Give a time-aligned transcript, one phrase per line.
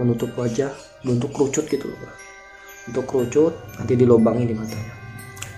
[0.00, 0.72] menutup wajah
[1.04, 2.12] bentuk kerucut gitu loh bro
[2.90, 4.94] untuk kerucut nanti dilobangin di matanya.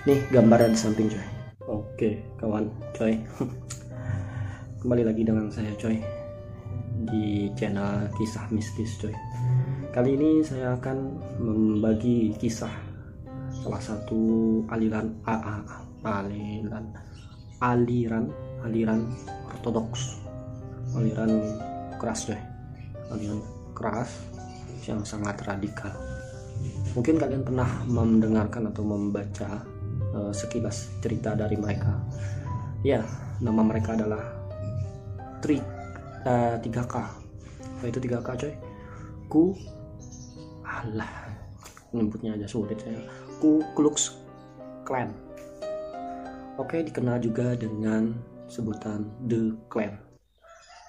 [0.04, 1.26] Nih gambaran di samping coy.
[1.64, 3.16] Oke kawan coy.
[4.84, 5.96] Kembali lagi dengan saya coy
[7.08, 9.14] di channel kisah mistis coy.
[9.88, 10.96] Kali ini saya akan
[11.40, 12.72] membagi kisah
[13.64, 15.56] salah satu aliran AA
[16.05, 16.87] aliran
[17.64, 18.24] aliran
[18.69, 19.01] aliran
[19.48, 20.20] ortodoks.
[20.92, 21.41] Aliran
[21.96, 22.41] keras coy.
[23.09, 23.41] Aliran
[23.75, 24.11] keras
[24.87, 25.93] yang sangat radikal.
[26.95, 29.66] Mungkin kalian pernah mendengarkan atau membaca
[30.15, 31.98] uh, sekilas cerita dari mereka.
[32.87, 33.02] Ya
[33.42, 34.23] nama mereka adalah
[35.42, 35.59] Tri
[36.24, 37.24] uh, 3K
[37.84, 38.55] apa itu 3K coy?
[39.29, 39.52] Ku
[40.65, 41.29] Allah
[41.93, 42.96] nyebutnya aja sulit saya.
[43.43, 44.16] Ku Klux
[44.88, 45.12] Klan.
[46.56, 48.16] Oke dikenal juga dengan
[48.48, 50.01] sebutan The Klan.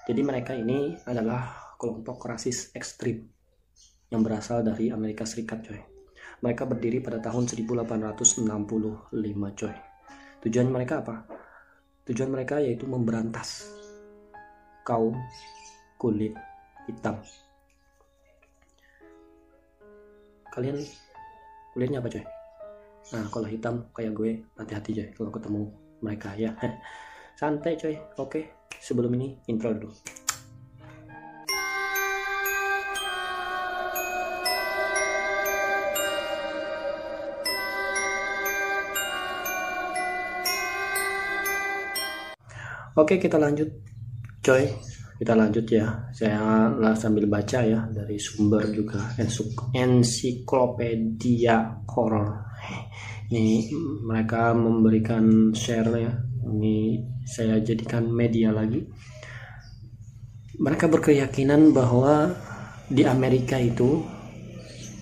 [0.08, 3.28] Jadi mereka ini adalah kelompok rasis ekstrim
[4.10, 5.96] yang berasal dari Amerika Serikat coy
[6.44, 9.08] mereka berdiri pada tahun 1865
[9.56, 9.76] coy.
[10.44, 11.24] Tujuan mereka apa?
[12.06, 13.66] Tujuan mereka yaitu memberantas
[14.84, 15.16] kaum
[15.96, 16.36] kulit
[16.86, 17.18] hitam.
[20.52, 20.76] Kalian
[21.72, 22.24] kulitnya apa coy?
[23.16, 25.62] Nah kalau hitam kayak gue hati-hati coy kalau ketemu
[26.04, 26.52] mereka ya.
[27.40, 27.96] Santai coy.
[28.20, 29.90] Oke sebelum ini intro dulu.
[42.96, 43.68] Oke kita lanjut.
[44.40, 44.72] Coy
[45.20, 46.08] kita lanjut ya.
[46.16, 49.12] Saya lah sambil baca ya dari sumber juga.
[49.76, 52.46] Ensiklopedia horror
[53.26, 56.12] ini mereka memberikan share ya.
[56.46, 58.86] Ini saya jadikan media lagi.
[60.56, 62.32] Mereka berkeyakinan bahwa
[62.86, 64.00] di Amerika itu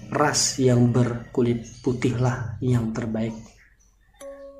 [0.08, 3.36] ras yang berkulit putihlah yang terbaik.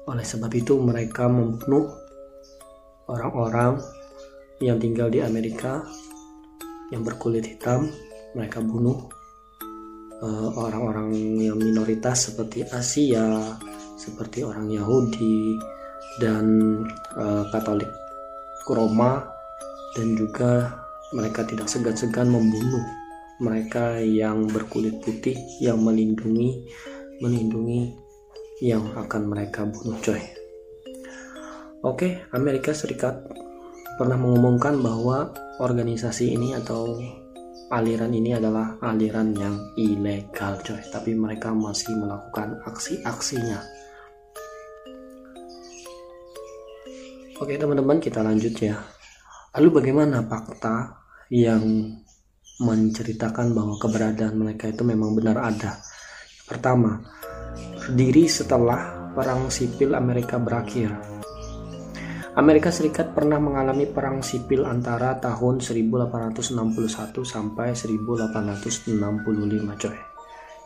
[0.04, 2.03] Oleh sebab itu mereka membunuh
[3.08, 3.80] orang-orang
[4.62, 5.84] yang tinggal di Amerika
[6.92, 7.90] yang berkulit hitam
[8.36, 9.08] mereka bunuh
[10.22, 13.56] eh, orang-orang uh, yang minoritas seperti Asia
[13.94, 15.58] seperti orang Yahudi
[16.18, 16.46] dan
[17.18, 17.90] uh, Katolik
[18.68, 19.26] Roma
[19.94, 20.82] dan juga
[21.14, 22.82] mereka tidak segan-segan membunuh
[23.38, 26.66] mereka yang berkulit putih yang melindungi
[27.22, 27.94] melindungi
[28.62, 30.43] yang akan mereka bunuh coy
[31.84, 33.28] Oke, Amerika Serikat
[34.00, 36.96] pernah mengumumkan bahwa organisasi ini atau
[37.68, 40.80] aliran ini adalah aliran yang ilegal coy.
[40.88, 43.60] Tapi mereka masih melakukan aksi-aksinya.
[47.36, 48.80] Oke teman-teman kita lanjut ya.
[49.52, 51.92] Lalu bagaimana fakta yang
[52.64, 55.84] menceritakan bahwa keberadaan mereka itu memang benar ada?
[56.48, 56.96] Pertama
[57.76, 61.13] berdiri setelah perang sipil Amerika berakhir
[62.34, 68.90] Amerika Serikat pernah mengalami perang sipil antara tahun 1861 sampai 1865
[69.78, 69.98] coy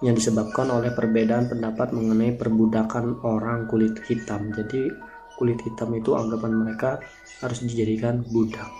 [0.00, 4.48] yang disebabkan oleh perbedaan pendapat mengenai perbudakan orang kulit hitam.
[4.48, 4.88] Jadi
[5.36, 7.04] kulit hitam itu anggapan mereka
[7.44, 8.72] harus dijadikan budak.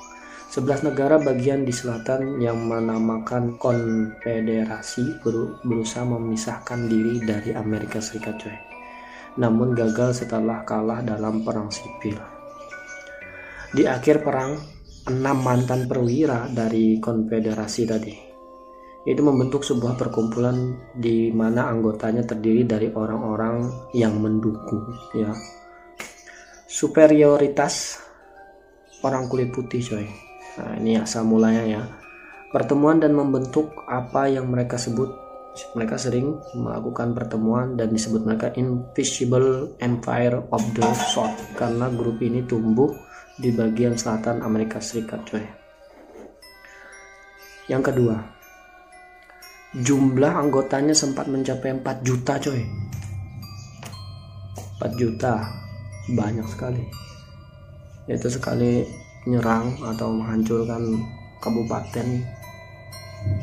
[0.49, 5.21] 11 negara bagian di selatan yang menamakan konfederasi
[5.61, 8.57] berusaha memisahkan diri dari Amerika Serikat coy.
[9.37, 12.17] Namun gagal setelah kalah dalam perang sipil
[13.69, 14.57] di akhir perang,
[15.13, 18.15] enam mantan perwira dari konfederasi tadi.
[19.05, 25.33] Itu membentuk sebuah perkumpulan di mana anggotanya terdiri dari orang-orang yang mendukung ya.
[26.69, 28.01] Superioritas
[29.05, 30.07] orang kulit putih coy.
[30.61, 31.83] Nah ini asal mulanya ya.
[32.49, 35.13] Pertemuan dan membentuk apa yang mereka sebut
[35.75, 42.47] mereka sering melakukan pertemuan dan disebut mereka Invisible Empire of the South karena grup ini
[42.47, 42.95] tumbuh
[43.39, 45.47] di bagian selatan Amerika Serikat coy.
[47.71, 48.17] Yang kedua
[49.79, 52.61] jumlah anggotanya sempat mencapai 4 juta coy.
[54.83, 55.47] 4 juta
[56.11, 56.83] banyak sekali.
[58.11, 58.83] Yaitu sekali
[59.29, 60.83] menyerang atau menghancurkan
[61.39, 62.07] kabupaten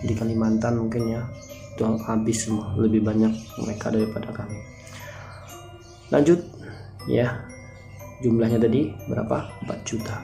[0.03, 1.23] di Kalimantan mungkin ya.
[1.75, 3.31] Itu habis semua lebih banyak
[3.63, 4.59] mereka daripada kami.
[6.11, 6.39] Lanjut
[7.05, 7.54] ya
[8.23, 9.49] Jumlahnya tadi berapa?
[9.65, 10.21] 4 juta.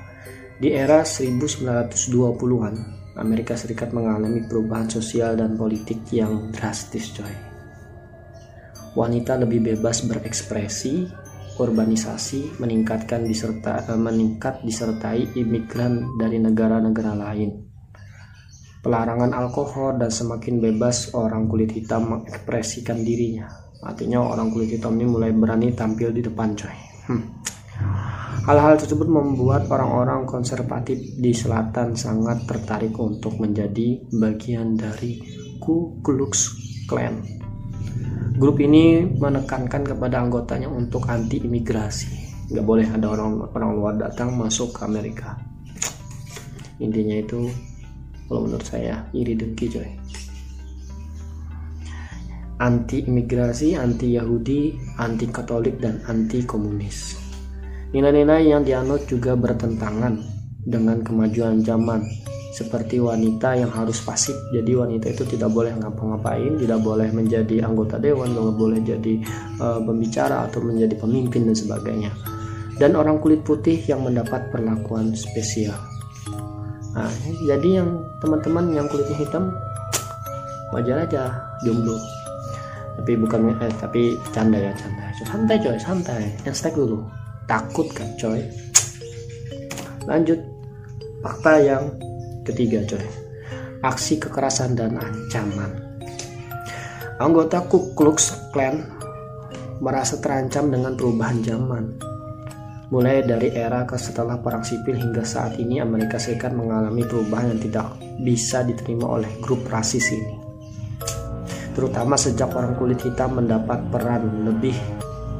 [0.62, 2.76] Di era 1920-an,
[3.18, 7.34] Amerika Serikat mengalami perubahan sosial dan politik yang drastis, coy.
[8.94, 11.10] Wanita lebih bebas berekspresi,
[11.58, 17.72] urbanisasi meningkatkan diserta, eh, meningkat disertai imigran dari negara-negara lain.
[18.82, 23.46] pelarangan alkohol dan semakin bebas orang kulit hitam mengekspresikan dirinya
[23.86, 26.78] artinya orang kulit hitam ini mulai berani tampil di depan coy
[27.10, 27.24] hmm.
[28.42, 35.22] Hal-hal tersebut membuat orang-orang konservatif di selatan sangat tertarik untuk menjadi bagian dari
[35.62, 36.58] Ku Klux
[36.90, 37.22] Klan.
[38.42, 42.10] Grup ini menekankan kepada anggotanya untuk anti imigrasi.
[42.50, 45.38] Nggak boleh ada orang orang luar datang masuk ke Amerika.
[46.82, 47.46] Intinya itu,
[48.26, 49.90] kalau menurut saya, iri dengki coy.
[52.58, 57.21] Anti imigrasi, anti Yahudi, anti Katolik, dan anti komunis.
[57.92, 60.16] Nilai-nilai yang dianut juga bertentangan
[60.64, 62.00] dengan kemajuan zaman
[62.56, 64.32] seperti wanita yang harus pasif.
[64.56, 69.14] Jadi wanita itu tidak boleh ngapa-ngapain, tidak boleh menjadi anggota dewan, tidak boleh jadi
[69.60, 72.12] uh, pembicara atau menjadi pemimpin dan sebagainya.
[72.80, 75.76] Dan orang kulit putih yang mendapat perlakuan spesial.
[76.96, 77.12] Nah,
[77.44, 79.52] jadi yang teman-teman yang kulitnya hitam
[80.72, 82.00] wajar aja jomblo.
[83.00, 85.12] Tapi bukan eh tapi canda ya canda.
[85.28, 86.24] Santai coy, santai.
[86.48, 88.42] Yang stack dulu takut kan coy?
[90.10, 90.40] Lanjut.
[91.22, 91.84] Fakta yang
[92.42, 93.06] ketiga coy.
[93.86, 95.92] Aksi kekerasan dan ancaman.
[97.22, 98.82] Anggota Ku Klux Klan
[99.82, 101.86] merasa terancam dengan perubahan zaman.
[102.92, 107.62] Mulai dari era ke setelah perang sipil hingga saat ini Amerika Serikat mengalami perubahan yang
[107.62, 107.88] tidak
[108.22, 110.36] bisa diterima oleh grup rasis ini.
[111.72, 114.76] Terutama sejak orang kulit hitam mendapat peran lebih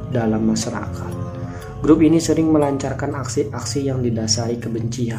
[0.08, 1.31] dalam masyarakat
[1.82, 5.18] Grup ini sering melancarkan aksi-aksi yang didasari kebencian.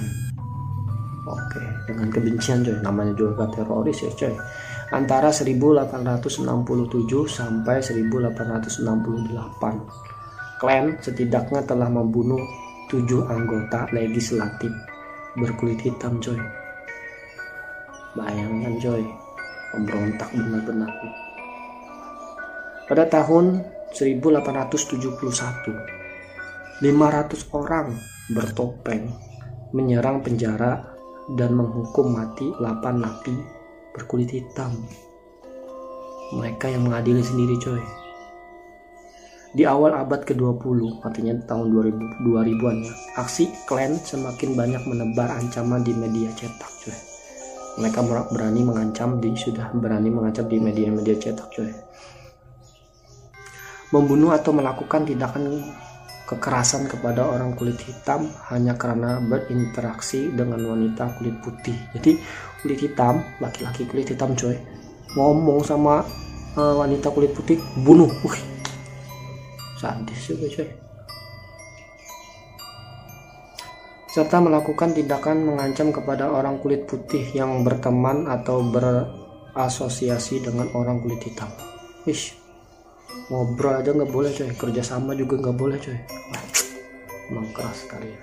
[1.27, 1.59] Oke,
[1.91, 4.31] dengan kebencian coy, namanya juga teroris ya coy.
[4.95, 6.07] Antara 1867
[7.27, 8.79] sampai 1868,
[10.55, 12.39] klan setidaknya telah membunuh
[12.87, 14.71] tujuh anggota legislatif
[15.35, 16.39] berkulit hitam coy.
[18.15, 19.03] Bayangkan coy,
[19.75, 20.95] pemberontak benar-benar.
[22.87, 26.02] Pada tahun 1871,
[26.83, 27.95] 500 orang
[28.35, 29.07] bertopeng
[29.71, 30.83] menyerang penjara
[31.39, 33.31] dan menghukum mati 8 napi
[33.95, 34.75] berkulit hitam.
[36.35, 37.79] Mereka yang mengadili sendiri coy.
[39.55, 45.87] Di awal abad ke-20, artinya tahun 2000, 2000-an ya, aksi klan semakin banyak menebar ancaman
[45.87, 46.99] di media cetak coy.
[47.79, 51.71] Mereka berani mengancam di sudah berani mengancam di media-media cetak coy.
[53.95, 55.63] Membunuh atau melakukan tindakan
[56.33, 61.77] kekerasan kepada orang kulit hitam hanya karena berinteraksi dengan wanita kulit putih.
[61.93, 62.17] Jadi
[62.65, 64.57] kulit hitam laki-laki kulit hitam coy
[65.13, 66.01] ngomong sama
[66.57, 68.09] uh, wanita kulit putih bunuh.
[68.25, 68.41] Wih,
[69.77, 70.69] sadis juga coy.
[74.13, 81.17] Serta melakukan tindakan mengancam kepada orang kulit putih yang berteman atau berasosiasi dengan orang kulit
[81.25, 81.49] hitam.
[82.05, 82.42] Ish,
[83.31, 84.51] ngobrol aja nggak boleh coy.
[84.53, 85.99] Kerjasama juga nggak boleh coy.
[87.31, 88.21] Emang keras sekali ya.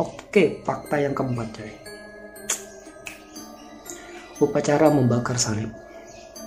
[0.00, 1.72] Oke fakta yang keempat coy.
[4.40, 5.70] Upacara membakar salib.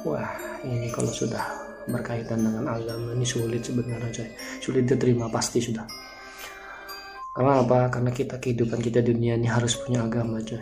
[0.03, 0.33] Wah
[0.65, 1.43] ini kalau sudah
[1.83, 4.29] berkaitan dengan agama ini sulit sebenarnya coy.
[4.59, 5.85] Sulit diterima pasti sudah.
[7.33, 7.89] Karena apa?
[7.89, 10.61] Karena kita kehidupan kita dunia ini harus punya agama coy.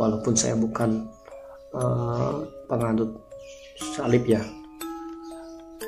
[0.00, 1.08] Walaupun saya bukan
[1.76, 3.20] uh, penganut
[3.96, 4.40] salib ya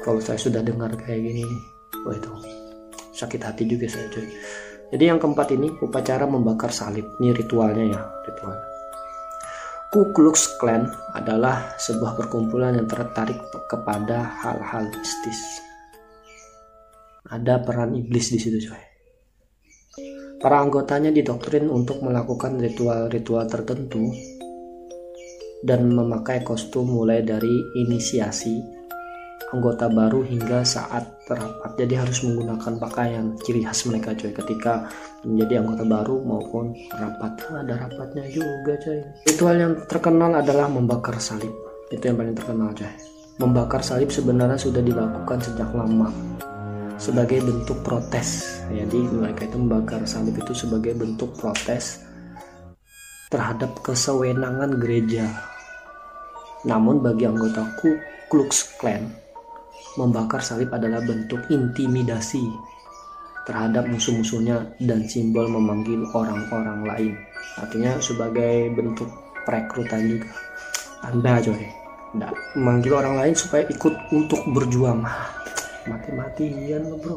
[0.02, 1.46] kalau saya sudah dengar kayak gini
[2.02, 2.30] wah itu
[3.14, 4.26] sakit hati juga saya cuy
[4.92, 8.58] jadi yang keempat ini upacara membakar salib ini ritualnya ya ritual
[9.92, 13.36] Ku Klux Klan adalah sebuah perkumpulan yang tertarik
[13.68, 15.60] kepada hal-hal mistis.
[17.28, 18.80] Ada peran iblis di situ, coy.
[20.40, 24.16] Para anggotanya didoktrin untuk melakukan ritual-ritual tertentu
[25.60, 27.52] dan memakai kostum mulai dari
[27.84, 28.81] inisiasi
[29.50, 34.30] anggota baru hingga saat terapat jadi harus menggunakan pakaian ciri khas mereka coy.
[34.30, 34.86] Ketika
[35.26, 37.32] menjadi anggota baru maupun rapat.
[37.50, 39.00] Ada rapatnya juga coy.
[39.26, 41.50] Ritual yang terkenal adalah membakar salib.
[41.90, 42.92] Itu yang paling terkenal coy.
[43.40, 46.12] Membakar salib sebenarnya sudah dilakukan sejak lama
[47.02, 48.62] sebagai bentuk protes.
[48.70, 52.06] Jadi mereka itu membakar salib itu sebagai bentuk protes
[53.32, 55.26] terhadap kesewenangan gereja.
[56.62, 57.98] Namun bagi anggota Ku
[58.30, 59.22] Klux Klan
[60.00, 62.48] membakar salib adalah bentuk intimidasi
[63.44, 67.12] terhadap musuh-musuhnya dan simbol memanggil orang-orang lain.
[67.58, 69.10] Artinya sebagai bentuk
[69.42, 70.30] perekrutan juga.
[71.02, 71.62] Anda coy,
[72.14, 75.02] tidak memanggil orang lain supaya ikut untuk berjuang.
[75.90, 77.16] Mati-matian lo bro.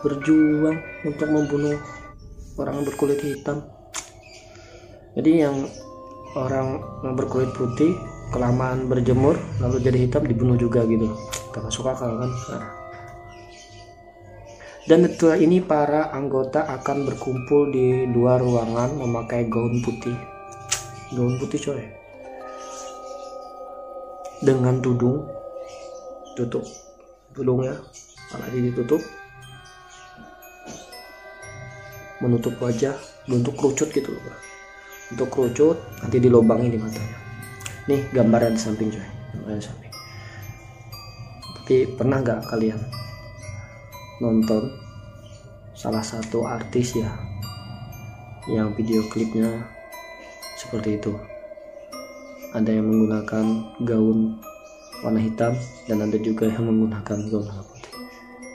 [0.00, 1.76] Berjuang untuk membunuh
[2.56, 3.60] orang berkulit hitam.
[5.12, 5.68] Jadi yang
[6.38, 6.80] orang
[7.18, 7.92] berkulit putih
[8.28, 11.08] kelamaan berjemur lalu jadi hitam dibunuh juga gitu
[11.58, 12.30] gak masuk akal kan?
[12.54, 12.66] Nah.
[14.88, 20.14] dan setelah ini para anggota akan berkumpul di luar ruangan memakai gaun putih.
[21.12, 21.82] Gaun putih coy.
[24.38, 25.26] Dengan tudung
[26.38, 26.62] tutup
[27.34, 27.74] tudungnya
[28.30, 29.02] kepala ditutup.
[32.22, 32.94] Menutup wajah
[33.26, 34.38] bentuk kerucut gitu loh
[35.10, 37.18] untuk kerucut nanti dilobangin di matanya.
[37.90, 39.08] Nih gambaran di samping coy.
[39.36, 39.87] Gambaran samping
[41.68, 42.80] tapi pernah nggak kalian
[44.24, 44.72] nonton
[45.76, 47.12] salah satu artis ya
[48.48, 49.68] yang video klipnya
[50.56, 51.12] seperti itu?
[52.56, 53.44] Ada yang menggunakan
[53.84, 54.40] gaun
[55.04, 57.92] warna hitam dan ada juga yang menggunakan gaun warna putih.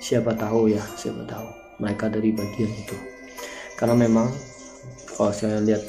[0.01, 1.45] Siapa tahu ya siapa tahu.
[1.85, 2.97] Mereka dari bagian itu.
[3.77, 4.25] Karena memang
[5.13, 5.85] kalau saya lihat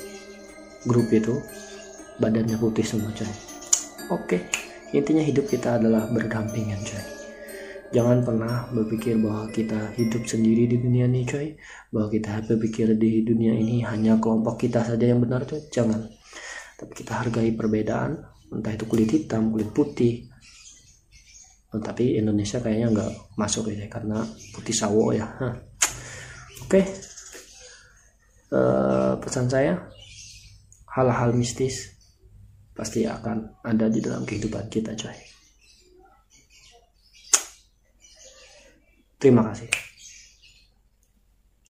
[0.85, 1.41] grup itu
[2.21, 3.33] badannya putih semua coy.
[4.13, 4.45] Oke
[4.93, 7.14] intinya hidup kita adalah berdampingan coy
[7.95, 11.55] jangan pernah berpikir bahwa kita hidup sendiri di dunia ini coy.
[11.95, 15.63] Bahwa kita berpikir di dunia ini hanya kelompok kita saja yang benar coy.
[15.71, 16.03] Jangan.
[16.75, 18.19] Tapi kita hargai perbedaan
[18.51, 20.27] entah itu kulit hitam kulit putih.
[21.71, 25.31] Oh, tapi Indonesia kayaknya nggak masuk ya karena putih sawo ya.
[26.67, 26.83] Oke.
[26.83, 26.85] Okay
[28.55, 29.75] uh, pesan saya
[30.95, 31.95] hal-hal mistis
[32.75, 35.34] pasti akan ada di dalam kehidupan kita coy
[39.25, 39.84] terima kasih